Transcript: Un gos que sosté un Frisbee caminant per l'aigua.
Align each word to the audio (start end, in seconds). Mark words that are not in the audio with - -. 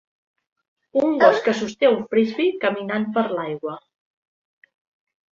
Un 1.01 1.11
gos 1.23 1.35
que 1.47 1.53
sosté 1.59 1.91
un 1.95 1.99
Frisbee 2.13 2.55
caminant 2.63 3.05
per 3.19 3.25
l'aigua. 3.35 3.75